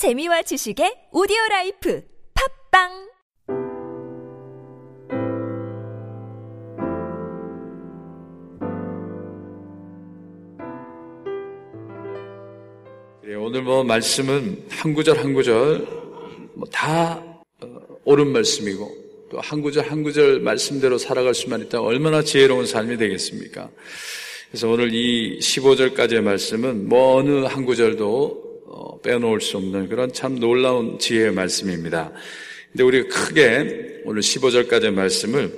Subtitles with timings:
[0.00, 2.88] 재미와 지식의 오디오 라이프 팟빵
[13.38, 15.86] 오늘 뭐 말씀은 한 구절 한 구절
[16.54, 17.22] 뭐다
[17.60, 17.66] 어,
[18.06, 18.90] 옳은 말씀이고
[19.30, 23.68] 또 한 구절 한 구절 말씀대로 살아갈 수만 있다면 얼마나 지혜로운 삶이 되겠습니까?
[24.48, 28.49] 그래서 오늘 이 15절까지의 말씀은 뭐 어느 한 구절도 어,
[29.02, 32.12] 빼놓을 수 없는 그런 참 놀라운 지혜의 말씀입니다.
[32.72, 35.52] 근데 우리가 크게 오늘 15절까지의 말씀을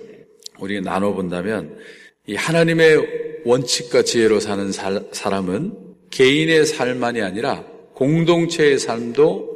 [0.59, 1.79] 우리가 나눠본다면
[2.27, 5.73] 이 하나님의 원칙과 지혜로 사는 사람은
[6.11, 9.51] 개인의 삶만이 아니라 공동체의 삶도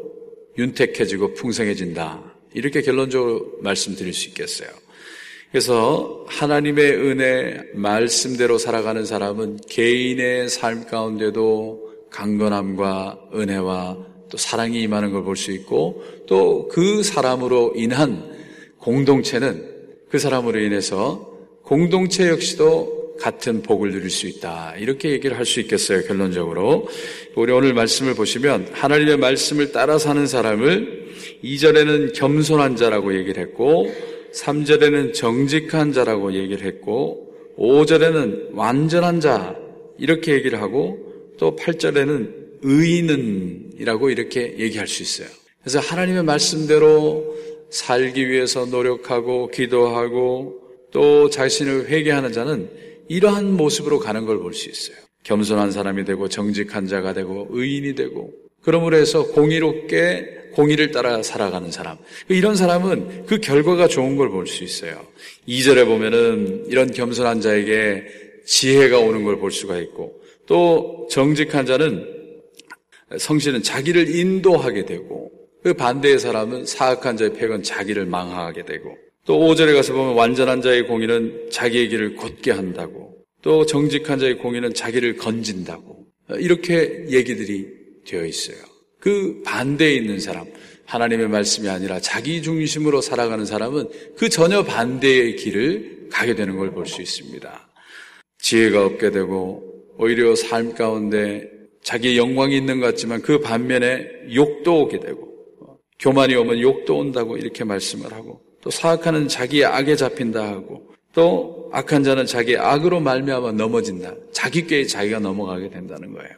[0.58, 2.34] 윤택해지고 풍성해진다.
[2.54, 4.68] 이렇게 결론적으로 말씀드릴 수 있겠어요.
[5.50, 13.96] 그래서 하나님의 은혜 말씀대로 살아가는 사람은 개인의 삶 가운데도 강건함과 은혜와
[14.30, 18.34] 또 사랑이 임하는 걸 볼 수 있고 또 그 사람으로 인한
[18.78, 19.64] 공동체는
[20.10, 24.74] 그 사람으로 인해서 공동체 역시도 같은 복을 누릴 수 있다.
[24.76, 26.86] 이렇게 얘기를 할 수 있겠어요, 결론적으로.
[27.34, 31.06] 우리 오늘 말씀을 보시면 하나님의 말씀을 따라 사는 사람을
[31.42, 33.90] 2절에는 겸손한 자라고 얘기를 했고
[34.34, 39.56] 3절에는 정직한 자라고 얘기를 했고 5절에는 완전한 자
[39.98, 41.05] 이렇게 얘기를 하고
[41.38, 45.28] 또 8절에는 의인은이라고 이렇게 얘기할 수 있어요.
[45.60, 47.34] 그래서 하나님의 말씀대로
[47.70, 50.60] 살기 위해서 노력하고 기도하고
[50.92, 52.70] 또 자신을 회개하는 자는
[53.08, 54.96] 이러한 모습으로 가는 걸 볼 수 있어요.
[55.24, 61.98] 겸손한 사람이 되고 정직한 자가 되고 의인이 되고 그러므로 해서 공의롭게 공의를 따라 살아가는 사람.
[62.28, 65.04] 이런 사람은 그 결과가 좋은 걸 볼 수 있어요.
[65.48, 68.04] 2절에 보면은 이런 겸손한 자에게
[68.46, 72.06] 지혜가 오는 걸 볼 수가 있고 또 정직한 자는
[73.18, 75.30] 성실은 자기를 인도하게 되고
[75.62, 80.86] 그 반대의 사람은 사악한 자의 팩은 자기를 망하게 되고 또 5절에 가서 보면 완전한 자의
[80.86, 86.06] 공의는 자기의 길을 곧게 한다고 또 정직한 자의 공의는 자기를 건진다고
[86.38, 87.68] 이렇게 얘기들이
[88.06, 88.56] 되어 있어요.
[89.00, 90.46] 그 반대에 있는 사람,
[90.84, 96.86] 하나님의 말씀이 아니라 자기 중심으로 살아가는 사람은 그 전혀 반대의 길을 가게 되는 걸 볼
[96.86, 97.68] 수 있습니다.
[98.38, 101.50] 지혜가 없게 되고 오히려 삶 가운데
[101.82, 105.26] 자기의 영광이 있는 것 같지만 그 반면에 욕도 오게 되고
[105.98, 112.04] 교만이 오면 욕도 온다고 이렇게 말씀을 하고 또 사악하는 자기의 악에 잡힌다 하고 또 악한
[112.04, 114.14] 자는 자기의 악으로 말미암아 넘어진다.
[114.32, 116.30] 자기 꾀에 자기가 넘어가게 된다는 거예요.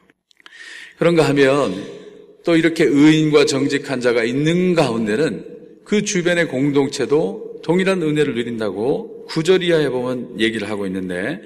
[0.99, 1.85] 그런가 하면
[2.45, 5.45] 또 이렇게 의인과 정직한 자가 있는 가운데는
[5.85, 11.41] 그 주변의 공동체도 동일한 은혜를 누린다고 구절 이하에 보면 얘기를 하고 있는데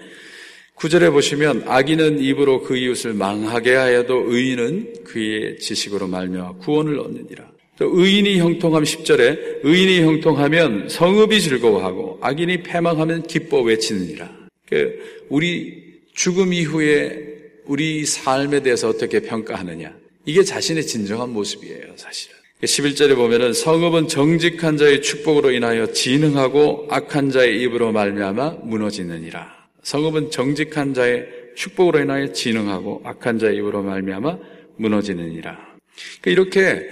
[0.82, 7.48] 구절에 보시면 악인은 입으로 그 이웃을 망하게 하여도 의인은 그의 지식으로 말며 구원을 얻느니라.
[7.78, 14.28] 또 의인이 형통함 10절에 의인이 형통하면 성읍이 즐거워하고 악인이 패망하면 기뻐 외치느니라.
[14.66, 14.98] 그
[15.28, 17.16] 우리 죽음 이후에
[17.64, 19.94] 우리 삶에 대해서 어떻게 평가하느냐.
[20.26, 22.36] 이게 자신의 진정한 모습이에요, 사실은.
[22.60, 29.61] 11절에 보면은 성읍은 정직한 자의 축복으로 인하여 진흥하고 악한 자의 입으로 말미암아 무너지느니라.
[29.82, 31.26] 성읍은 정직한 자의
[31.56, 34.38] 축복으로 인하여 진흥하고 악한 자의 입으로 말미암아
[34.76, 35.58] 무너지느니라.
[36.20, 36.88] 그러니까 이렇게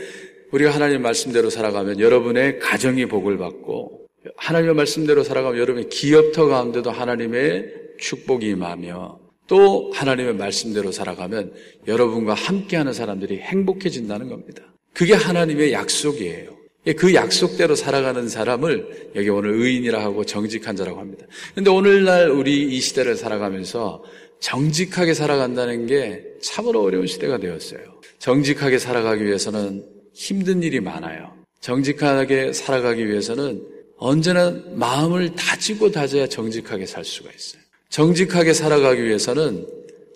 [0.52, 4.06] 우리가 하나님 말씀대로 살아가면 여러분의 가정이 복을 받고
[4.36, 11.54] 하나님의 말씀대로 살아가면 여러분의 기업터 가운데도 하나님의 축복이 임하며 또 하나님의 말씀대로 살아가면
[11.86, 14.62] 여러분과 함께하는 사람들이 행복해진다는 겁니다.
[14.92, 16.59] 그게 하나님의 약속이에요.
[16.96, 21.26] 그 약속대로 살아가는 사람을 여기 오늘 의인이라 하고 정직한 자라고 합니다.
[21.54, 24.02] 근데 오늘날 우리 이 시대를 살아가면서
[24.40, 27.80] 정직하게 살아간다는 게 참으로 어려운 시대가 되었어요.
[28.18, 31.34] 정직하게 살아가기 위해서는 힘든 일이 많아요.
[31.60, 33.62] 정직하게 살아가기 위해서는
[33.98, 37.60] 언제나 마음을 다지고 다져야 정직하게 살 수가 있어요.
[37.90, 39.66] 정직하게 살아가기 위해서는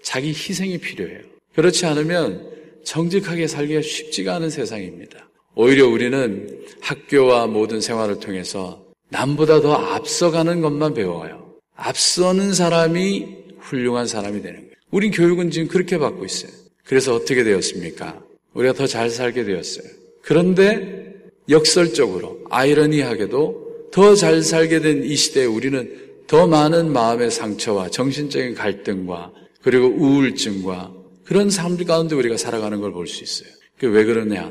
[0.03, 1.21] 자기 희생이 필요해요.
[1.55, 2.51] 그렇지 않으면
[2.85, 5.29] 정직하게 살기가 쉽지가 않은 세상입니다.
[5.55, 11.55] 오히려 우리는 학교와 모든 생활을 통해서 남보다 더 앞서가는 것만 배워요.
[11.77, 13.27] 앞서는 사람이
[13.61, 14.73] 훌륭한 사람이 되는 거예요.
[14.91, 16.51] 우린 교육은 지금 그렇게 받고 있어요.
[16.85, 18.23] 그래서 어떻게 되었습니까?
[18.55, 19.87] 우리가 더 잘 살게 되었어요.
[20.23, 21.15] 그런데
[21.49, 29.33] 역설적으로 아이러니하게도 더 잘 살게 된 이 시대에 우리는 더 많은 마음의 상처와 정신적인 갈등과
[29.63, 30.93] 그리고 우울증과
[31.25, 33.49] 그런 삶들 가운데 우리가 살아가는 걸 볼 수 있어요.
[33.77, 34.51] 그게 왜 그러냐?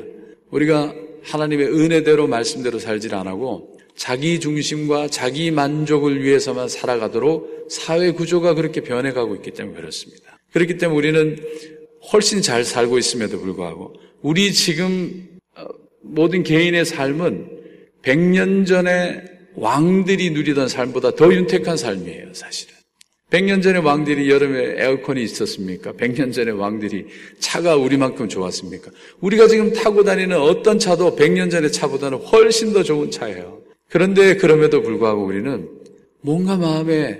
[0.50, 8.80] 우리가 하나님의 은혜대로 말씀대로 살질 않고 자기 중심과 자기 만족을 위해서만 살아가도록 사회 구조가 그렇게
[8.80, 10.38] 변해가고 있기 때문에 그렇습니다.
[10.52, 11.38] 그렇기 때문에 우리는
[12.12, 15.28] 훨씬 잘 살고 있음에도 불구하고 우리 지금
[16.02, 17.48] 모든 개인의 삶은
[18.02, 19.22] 100년 전에
[19.54, 22.74] 왕들이 누리던 삶보다 더 윤택한 삶이에요, 사실은.
[23.34, 25.92] 100년 전에 왕들이 여름에 에어컨이 있었습니까?
[25.94, 27.06] 100년 전에 왕들이
[27.40, 28.92] 차가 우리만큼 좋았습니까?
[29.20, 33.60] 우리가 지금 타고 다니는 어떤 차도 100년 전의 차보다는 훨씬 더 좋은 차예요.
[33.88, 35.68] 그런데 그럼에도 불구하고 우리는
[36.20, 37.18] 뭔가 마음에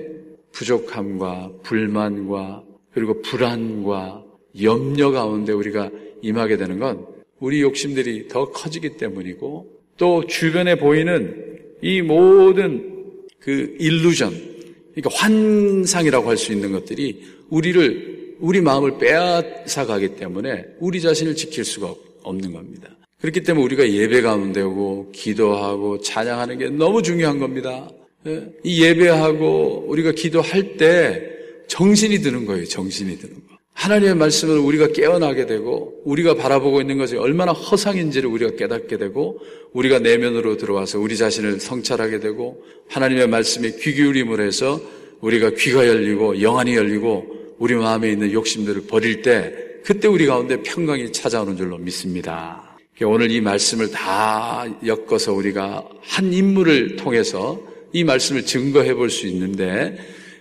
[0.53, 2.63] 부족함과 불만과
[2.93, 4.23] 그리고 불안과
[4.63, 5.91] 염려 가운데 우리가
[6.23, 7.07] 임하게 되는 건
[7.41, 9.67] 우리 욕심들이 더 커지기 때문이고
[9.97, 12.95] 또 주변에 보이는 이 모든
[13.41, 14.54] 그 일루전,
[14.94, 21.64] 그러니까 환상이라고 할 수 있는 것들이 우리를, 우리 마음을 빼앗아 가기 때문에 우리 자신을 지킬
[21.64, 22.88] 수가 없는 겁니다.
[23.20, 27.88] 그렇기 때문에 우리가 예배 가운데 오고 기도하고 찬양하는 게 너무 중요한 겁니다.
[28.26, 28.46] 예?
[28.62, 31.23] 이 예배하고 우리가 기도할 때
[31.69, 32.64] 정신이 드는 거예요.
[32.67, 33.54] 정신이 드는 거.
[33.75, 39.41] 하나님의 말씀을 우리가 깨어나게 되고 우리가 바라보고 있는 것이 얼마나 허상인지를 우리가 깨닫게 되고
[39.73, 44.81] 우리가 내면으로 들어와서 우리 자신을 성찰하게 되고 하나님의 말씀에 귀 기울임을 해서
[45.21, 49.53] 우리가 귀가 열리고 영안이 열리고 우리 마음에 있는 욕심들을 버릴 때
[49.85, 52.79] 그때 우리 가운데 평강이 찾아오는 줄로 믿습니다.
[53.03, 57.61] 오늘 이 말씀을 다 엮어서 우리가 한 인물을 통해서
[57.93, 59.97] 이 말씀을 증거해 볼 수 있는데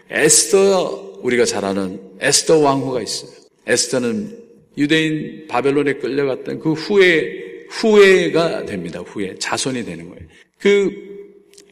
[0.09, 3.31] 에스더 우리가 잘 아는 에스더 왕후가 있어요.
[3.66, 4.38] 에스더는
[4.78, 9.00] 유대인 바벨론에 끌려갔던 그 후에 후회가 됩니다.
[9.06, 10.22] 후회 자손이 되는 거예요.
[10.60, 10.92] 그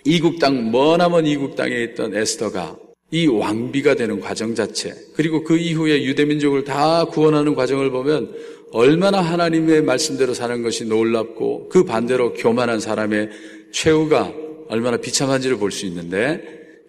[0.05, 2.77] 이국 땅 머나먼 이국 땅에 있던 에스더가
[3.11, 8.33] 이 왕비가 되는 과정 자체 그리고 그 이후에 유대 민족을 다 구원하는 과정을 보면
[8.71, 13.29] 얼마나 하나님의 말씀대로 사는 것이 놀랍고 그 반대로 교만한 사람의
[13.73, 14.33] 최후가
[14.69, 16.41] 얼마나 비참한지를 볼 수 있는데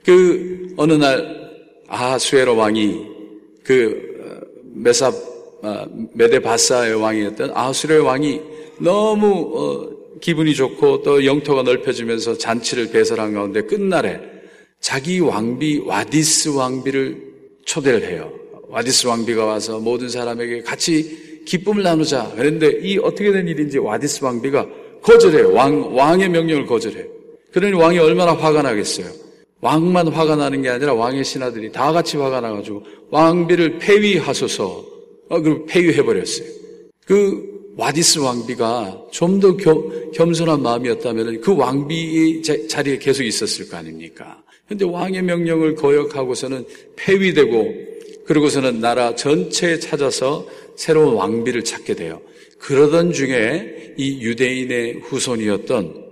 [0.05, 1.42] 그 어느 날
[1.93, 3.07] 아하수에로 왕이
[3.63, 4.41] 그 어,
[4.75, 5.13] 메사
[5.63, 8.41] 어, 메데 바사의 왕이었던 아하수에로 왕이
[8.79, 14.21] 너무 어, 기분이 좋고 또 영토가 넓혀지면서 잔치를 배설한 가운데 끝날에
[14.81, 17.33] 자기 왕비 와디스 왕비를
[17.65, 18.33] 초대를 해요.
[18.69, 22.33] 와디스 왕비가 와서 모든 사람에게 같이 기쁨을 나누자.
[22.37, 24.67] 그런데 이 어떻게 된 일인지 와디스 왕비가
[25.03, 25.53] 거절해요.
[25.53, 27.05] 왕, 왕의 명령을 거절해요.
[27.53, 29.07] 그러니 왕이 얼마나 화가 나겠어요.
[29.63, 34.85] 왕만 화가 나는 게 아니라 왕의 신하들이 다 같이 화가 나가지고 왕비를 폐위하소서.
[35.29, 36.49] 어, 그리고 폐위해버렸어요.
[37.07, 39.57] 그 와디스 왕비가 좀 더
[40.13, 44.43] 겸손한 마음이었다면 그 왕비의 자리에 계속 있었을 거 아닙니까?
[44.69, 46.67] 근데 왕의 명령을 거역하고서는
[46.97, 47.75] 폐위되고
[48.27, 52.21] 그러고서는 나라 전체에 찾아서 새로운 왕비를 찾게 돼요.
[52.59, 56.05] 그러던 중에 이 유대인의 후손이었던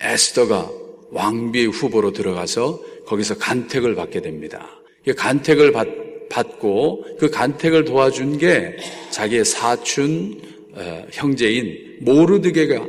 [0.00, 0.77] 에스더가
[1.10, 4.68] 왕비의 후보로 들어가서 거기서 간택을 받게 됩니다.
[5.16, 5.88] 간택을 받,
[6.28, 8.76] 받고 그 간택을 도와준 게
[9.10, 10.40] 자기의 사춘
[10.74, 12.86] 어, 형제인 모르드게가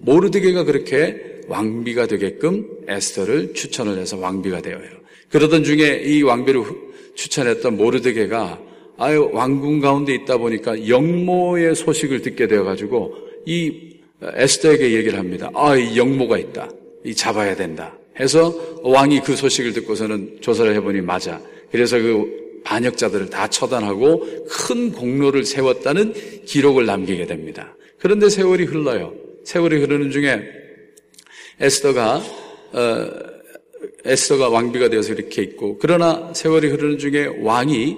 [0.00, 4.88] 모르드게가 그렇게 왕비가 되게끔 에스더를 추천을 해서 왕비가 되어요.
[5.30, 6.62] 그러던 중에 이 왕비를
[7.14, 8.60] 추천했던 모르드게가
[8.96, 15.50] 아유 왕궁 가운데 있다 보니까 영모의 소식을 듣게 되어 가지고 이 에스더에게 얘기를 합니다.
[15.54, 16.68] 아, 이 영모가 있다.
[17.04, 17.96] 이 잡아야 된다.
[18.18, 21.40] 해서 왕이 그 소식을 듣고서는 조사를 해보니 맞아.
[21.70, 26.14] 그래서 그 반역자들을 다 처단하고 큰 공로를 세웠다는
[26.44, 27.76] 기록을 남기게 됩니다.
[27.98, 29.12] 그런데 세월이 흘러요.
[29.44, 30.42] 세월이 흐르는 중에
[31.60, 32.22] 에스더가
[32.72, 33.10] 어,
[34.04, 37.96] 에스더가 왕비가 되어서 이렇게 있고 그러나 세월이 흐르는 중에 왕이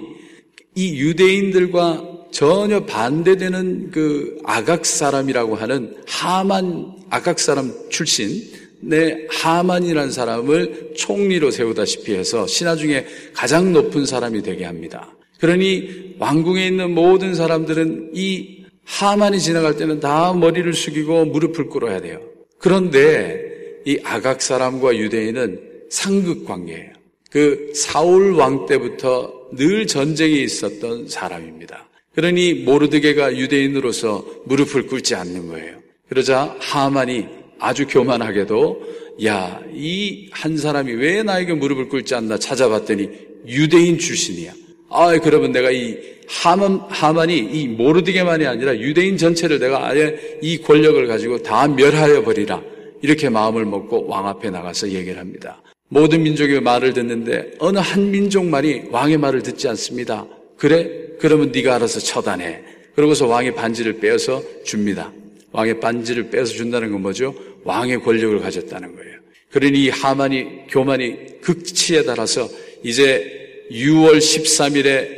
[0.75, 8.43] 이 유대인들과 전혀 반대되는 그 아각 사람이라고 하는 하만 아각 사람 출신
[8.79, 15.15] 내 하만이라는 사람을 총리로 세우다시피 해서 신하 중에 가장 높은 사람이 되게 합니다.
[15.39, 22.21] 그러니 왕궁에 있는 모든 사람들은 이 하만이 지나갈 때는 다 머리를 숙이고 무릎을 꿇어야 돼요.
[22.57, 23.41] 그런데
[23.85, 26.91] 이 아각 사람과 유대인은 상극 관계예요.
[27.29, 31.87] 그 사울 왕 때부터 늘 전쟁이 있었던 사람입니다.
[32.15, 35.77] 그러니 모르드게가 유대인으로서 무릎을 꿇지 않는 거예요.
[36.09, 37.27] 그러자 하만이
[37.59, 38.81] 아주 교만하게도
[39.25, 43.09] 야, 이 한 사람이 왜 나에게 무릎을 꿇지 않나 찾아봤더니
[43.47, 44.53] 유대인 출신이야.
[44.89, 45.97] 아, 그러면 내가 이
[46.27, 52.61] 하만, 하만이 이 모르드게만이 아니라 유대인 전체를 내가 아예 이 권력을 가지고 다 멸하여 버리라.
[53.01, 55.61] 이렇게 마음을 먹고 왕 앞에 나가서 얘기를 합니다.
[55.89, 60.25] 모든 민족의 말을 듣는데 어느 한 민족만이 왕의 말을 듣지 않습니다.
[60.57, 60.89] 그래?
[61.19, 62.61] 그러면 네가 알아서 처단해.
[62.95, 65.11] 그러고서 왕의 반지를 빼어서 줍니다.
[65.57, 67.33] 왕의 반지를 빼서 준다는 건 뭐죠?
[67.63, 69.17] 왕의 권력을 가졌다는 거예요.
[69.51, 72.47] 그러니 이 하만이 교만이 극치에 달아서
[72.83, 75.17] 이제 6월 13일에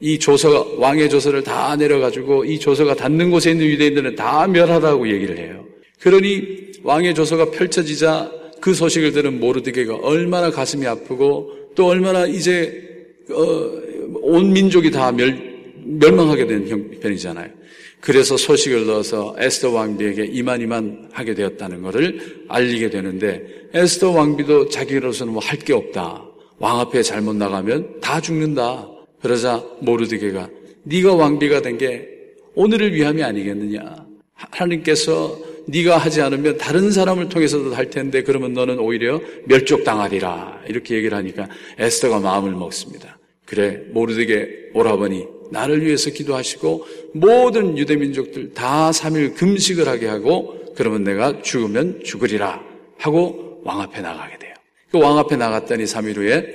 [0.00, 5.38] 이 조서가 왕의 조서를 다 내려가지고 이 조서가 닿는 곳에 있는 유대인들은 다 멸하라고 얘기를
[5.38, 5.64] 해요.
[6.00, 8.30] 그러니 왕의 조서가 펼쳐지자
[8.60, 12.86] 그 소식을 들은 모르드게가 얼마나 가슴이 아프고 또 얼마나 이제
[13.30, 13.72] 어,
[14.20, 15.36] 온 민족이 다 멸,
[15.82, 17.57] 멸망하게 된 형편이잖아요.
[18.00, 25.32] 그래서 소식을 넣어서 에스더 왕비에게 이만 이만 하게 되었다는 것을 알리게 되는데 에스더 왕비도 자기로서는
[25.32, 26.24] 뭐 할 게 없다.
[26.58, 28.88] 왕 앞에 잘못 나가면 다 죽는다.
[29.20, 30.48] 그러자 모르드게가
[30.84, 32.08] 네가 왕비가 된 게
[32.54, 34.06] 오늘을 위함이 아니겠느냐.
[34.34, 40.62] 하나님께서 네가 하지 않으면 다른 사람을 통해서도 할 텐데 그러면 너는 오히려 멸족당하리라.
[40.68, 43.18] 이렇게 얘기를 하니까 에스더가 마음을 먹습니다.
[43.44, 51.04] 그래 모르드게 오라버니 나를 위해서 기도하시고 모든 유대 민족들 다 3일 금식을 하게 하고 그러면
[51.04, 52.62] 내가 죽으면 죽으리라
[52.98, 54.54] 하고 왕 앞에 나가게 돼요.
[54.90, 56.46] 그 왕 앞에 나갔더니 3일 후에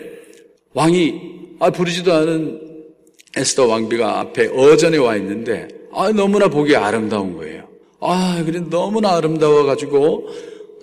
[0.73, 1.21] 왕이
[1.59, 2.59] 아 부르지도 않은
[3.35, 7.67] 에스더 왕비가 앞에 어전에 와 있는데 아 너무나 보기 아름다운 거예요.
[7.99, 10.27] 아 그래 너무나 아름다워 가지고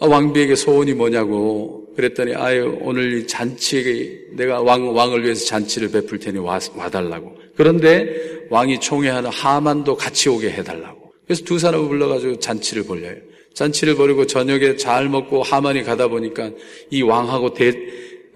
[0.01, 6.19] 아, 왕비에게 소원이 뭐냐고 그랬더니 아유 오늘 이 잔치에 내가 왕 왕을 위해서 잔치를 베풀
[6.19, 7.37] 테니 와, 와달라고.
[7.57, 11.13] 그런데 왕이 총회하는 하만도 같이 오게 해달라고.
[11.27, 13.17] 그래서 두 사람을 불러가지고 잔치를 벌려요.
[13.55, 16.51] 잔치를 벌이고 저녁에 잘 먹고 하만이 가다 보니까
[16.91, 17.69] 이 왕하고 대,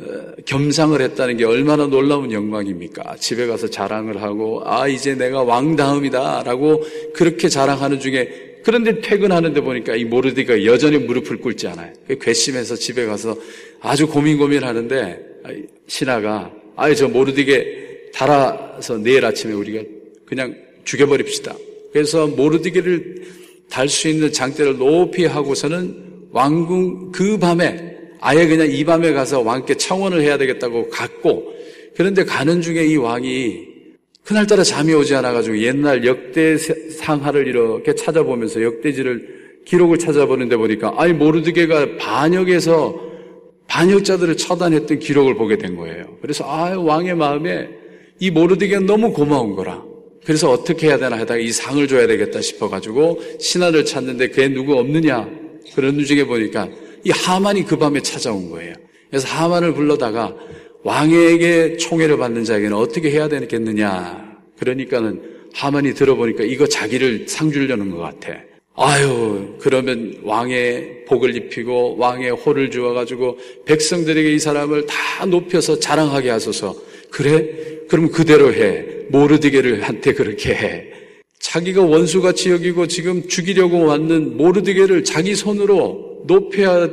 [0.01, 3.17] 어, 겸상을 했다는 게 얼마나 놀라운 영광입니까?
[3.17, 6.43] 집에 가서 자랑을 하고, 아, 이제 내가 왕 다음이다.
[6.45, 6.85] 라고
[7.15, 11.93] 그렇게 자랑하는 중에, 그런데 퇴근하는데 보니까 이 모르디가 여전히 무릎을 꿇지 않아요.
[12.21, 13.37] 괘씸해서 집에 가서
[13.81, 15.21] 아주 고민 고민하는데,
[15.87, 19.83] 신하가, 아이, 저 모르디게 달아서 내일 아침에 우리가
[20.25, 21.55] 그냥 죽여버립시다.
[21.93, 23.23] 그래서 모르디게를
[23.69, 29.75] 달 수 있는 장대를 높이 하고서는 왕궁 그 밤에 아예 그냥 이 밤에 가서 왕께
[29.75, 31.53] 청원을 해야 되겠다고 갔고
[31.97, 33.74] 그런데 가는 중에 이 왕이
[34.25, 41.97] 그날따라 잠이 오지 않아가지고 옛날 역대 상하를 이렇게 찾아보면서 역대지를 기록을 찾아보는데 보니까 아니 모르드게가
[41.99, 43.01] 반역에서
[43.67, 46.17] 반역자들을 처단했던 기록을 보게 된 거예요.
[46.23, 47.69] 그래서 아 왕의 마음에
[48.19, 49.83] 이 모르드게가 너무 고마운 거라.
[50.25, 55.29] 그래서 어떻게 해야 되나 하다가 이 상을 줘야 되겠다 싶어가지고 신하를 찾는데 그게 누구 없느냐
[55.75, 56.69] 그런 중에 보니까
[57.05, 58.75] 이 하만이 그 밤에 찾아온 거예요.
[59.11, 60.35] 그래서 하만을 불러다가
[60.85, 64.37] 왕에게 총애를 받는 자에게는 어떻게 해야 되겠느냐.
[64.59, 65.21] 그러니까는
[65.55, 68.35] 하만이 들어보니까 이거 자기를 상 주려는 것 같아.
[68.77, 76.75] 아유, 그러면 왕의 복을 입히고 왕의 호를 주어가지고 백성들에게 이 사람을 다 높여서 자랑하게 하소서.
[77.11, 77.49] 그래?
[77.89, 78.85] 그럼 그대로 해.
[79.11, 80.85] 모르드게를 한테 그렇게 해.
[81.39, 86.91] 자기가 원수같이 여기고 지금 죽이려고 왔는 모르드게를 자기 손으로 높여야,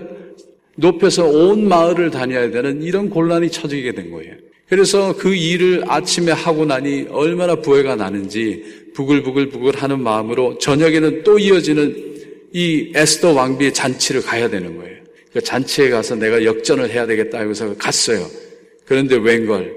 [0.75, 4.34] 높여서 온 마을을 다녀야 되는 이런 곤란이 처지게 된 거예요.
[4.68, 8.63] 그래서 그 일을 아침에 하고 나니 얼마나 부해가 나는지
[8.94, 12.12] 부글부글부글 하는 마음으로 저녁에는 또 이어지는
[12.54, 14.98] 이 에스더 왕비의 잔치를 가야 되는 거예요.
[15.34, 18.25] 그 잔치에 가서 내가 역전을 해야 되겠다 하고서 갔어요.
[18.86, 19.75] 그런데 웬걸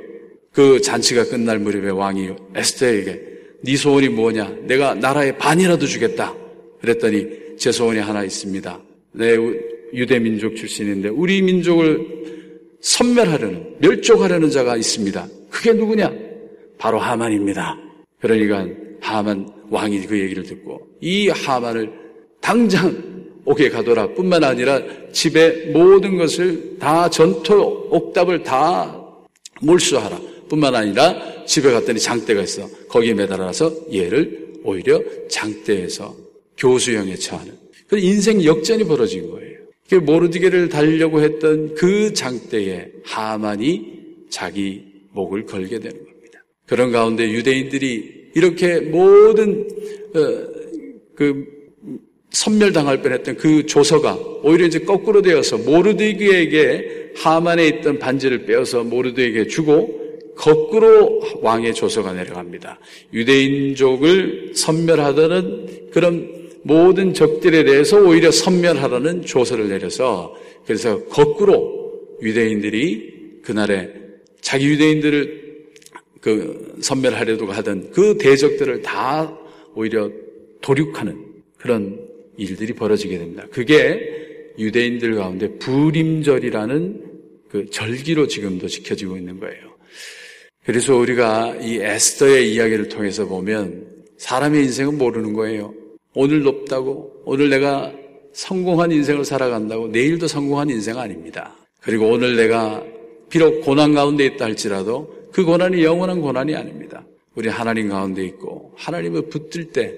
[0.52, 3.20] 그 잔치가 끝날 무렵에 왕이 에스더에게
[3.62, 4.58] 네 소원이 뭐냐?
[4.62, 6.34] 내가 나라의 반이라도 주겠다.
[6.80, 8.80] 그랬더니 제 소원이 하나 있습니다.
[9.12, 9.36] 내
[9.94, 12.24] 유대 민족 출신인데 우리 민족을
[12.80, 15.26] 선멸하려는 멸족하려는 자가 있습니다.
[15.50, 16.12] 그게 누구냐?
[16.78, 17.78] 바로 하만입니다.
[18.20, 18.66] 그러니까
[19.00, 21.90] 하만 왕이 그 얘기를 듣고 이 하만을
[22.40, 24.80] 당장 오게 가둬라 뿐만 아니라
[25.12, 29.00] 집에 모든 것을 다 전토 옥답을 다
[29.60, 36.14] 몰수하라 뿐만 아니라 집에 갔더니 장대가 있어 거기에 매달아서 얘를 오히려 장대에서
[36.56, 37.52] 교수형에 처하는
[37.86, 39.43] 그 인생 역전이 벌어진 거예요.
[39.88, 43.94] 그 모르디게를 달려고 했던 그 장대에 하만이
[44.30, 46.44] 자기 목을 걸게 되는 겁니다.
[46.66, 49.68] 그런 가운데 유대인들이 이렇게 모든
[50.14, 50.46] 어,
[51.14, 51.44] 그
[52.30, 60.02] 선멸당할 뻔했던 그 조서가 오히려 이제 거꾸로 되어서 모르드게에게 하만에 있던 반지를 빼어서 모르드에게 주고
[60.34, 62.80] 거꾸로 왕의 조서가 내려갑니다.
[63.12, 66.33] 유대인족을 선멸하다는 그런
[66.64, 70.34] 모든 적들에 대해서 오히려 선멸하라는 조서를 내려서
[70.66, 71.92] 그래서 거꾸로
[72.22, 73.90] 유대인들이 그날에
[74.40, 75.44] 자기 유대인들을
[76.20, 79.38] 그 선멸하려고 하던 그 대적들을 다
[79.74, 80.10] 오히려
[80.62, 81.18] 도륙하는
[81.58, 82.00] 그런
[82.38, 83.46] 일들이 벌어지게 됩니다.
[83.50, 87.04] 그게 유대인들 가운데 부림절이라는
[87.50, 89.74] 그 절기로 지금도 지켜지고 있는 거예요.
[90.64, 95.74] 그래서 우리가 이 에스더의 이야기를 통해서 보면 사람의 인생은 모르는 거예요.
[96.14, 97.92] 오늘 높다고 오늘 내가
[98.32, 101.54] 성공한 인생을 살아간다고 내일도 성공한 인생 아닙니다.
[101.80, 102.82] 그리고 오늘 내가
[103.28, 107.04] 비록 고난 가운데 있다 할지라도 그 고난이 영원한 고난이 아닙니다.
[107.34, 109.94] 우리 하나님 가운데 있고 하나님을 붙들 때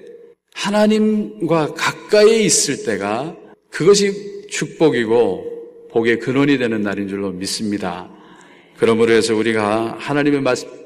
[0.53, 3.35] 하나님과 가까이 있을 때가
[3.69, 5.57] 그것이 축복이고
[5.91, 8.09] 복의 근원이 되는 날인 줄로 믿습니다.
[8.77, 10.41] 그러므로 해서 우리가 하나님의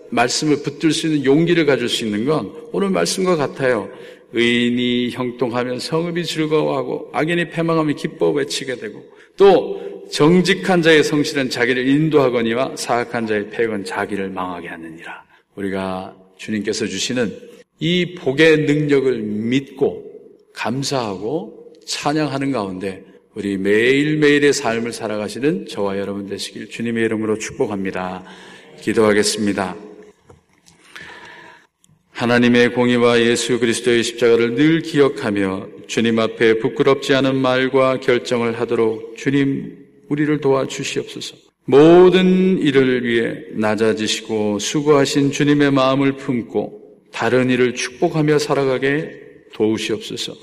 [0.09, 3.89] 말씀을 붙들 수 있는 용기를 가질 수 있는 건 오늘 말씀과 같아요.
[4.33, 9.03] 의인이 형통하면 성읍이 즐거워하고 악인이 패망하면 기뻐 외치게 되고
[9.37, 15.23] 또 정직한 자의 성실은 자기를 인도하거니와 사악한 자의 패역은 자기를 망하게 하느니라.
[15.55, 17.31] 우리가 주님께서 주시는
[17.79, 20.03] 이 복의 능력을 믿고
[20.53, 28.25] 감사하고 찬양하는 가운데 우리 매일매일의 삶을 살아가시는 저와 여러분 되시길 주님의 이름으로 축복합니다.
[28.81, 29.90] 기도하겠습니다.
[32.21, 39.75] 하나님의 공의와 예수 그리스도의 십자가를 늘 기억하며 주님 앞에 부끄럽지 않은 말과 결정을 하도록 주님
[40.07, 41.35] 우리를 도와주시옵소서.
[41.65, 49.19] 모든 일을 위해 낮아지시고 수고하신 주님의 마음을 품고 다른 일을 축복하며 살아가게
[49.55, 50.35] 도우시옵소서.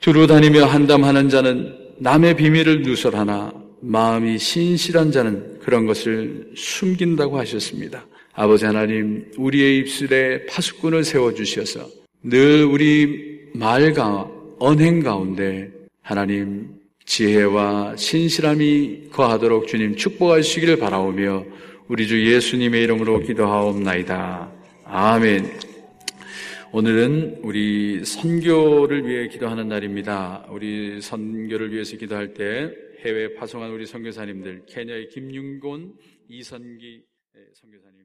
[0.00, 8.06] 두루 다니며 한담하는 자는 남의 비밀을 누설하나 마음이 신실한 자는 그런 것을 숨긴다고 하셨습니다.
[8.32, 11.88] 아버지 하나님, 우리의 입술에 파수꾼을 세워주셔서
[12.22, 15.70] 늘 우리 말과 언행 가운데
[16.00, 21.44] 하나님 지혜와 신실함이 거하도록 주님 축복하시기를 바라오며
[21.88, 24.52] 우리 주 예수님의 이름으로 기도하옵나이다.
[24.84, 25.50] 아멘.
[26.72, 30.46] 오늘은 우리 선교를 위해 기도하는 날입니다.
[30.50, 32.70] 우리 선교를 위해서 기도할 때
[33.04, 35.94] 해외 파송한 우리 선교사님들, 케냐의 김윤곤,
[36.28, 37.02] 이선기
[37.54, 37.99] 선교사님